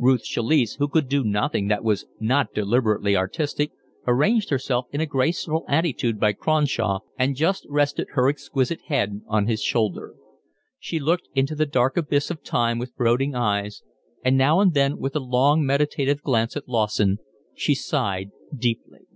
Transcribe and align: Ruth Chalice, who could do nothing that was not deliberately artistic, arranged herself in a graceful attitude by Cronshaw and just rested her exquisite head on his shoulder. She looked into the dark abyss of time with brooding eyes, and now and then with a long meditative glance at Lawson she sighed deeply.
Ruth 0.00 0.24
Chalice, 0.24 0.74
who 0.74 0.88
could 0.88 1.08
do 1.08 1.22
nothing 1.22 1.68
that 1.68 1.84
was 1.84 2.04
not 2.18 2.52
deliberately 2.52 3.14
artistic, 3.16 3.70
arranged 4.08 4.50
herself 4.50 4.88
in 4.90 5.00
a 5.00 5.06
graceful 5.06 5.64
attitude 5.68 6.18
by 6.18 6.32
Cronshaw 6.32 6.98
and 7.16 7.36
just 7.36 7.64
rested 7.68 8.08
her 8.14 8.28
exquisite 8.28 8.80
head 8.86 9.20
on 9.28 9.46
his 9.46 9.62
shoulder. 9.62 10.16
She 10.80 10.98
looked 10.98 11.28
into 11.32 11.54
the 11.54 11.64
dark 11.64 11.96
abyss 11.96 12.28
of 12.28 12.42
time 12.42 12.80
with 12.80 12.96
brooding 12.96 13.36
eyes, 13.36 13.84
and 14.24 14.36
now 14.36 14.58
and 14.58 14.74
then 14.74 14.98
with 14.98 15.14
a 15.14 15.20
long 15.20 15.64
meditative 15.64 16.22
glance 16.22 16.56
at 16.56 16.68
Lawson 16.68 17.18
she 17.54 17.76
sighed 17.76 18.32
deeply. 18.52 19.06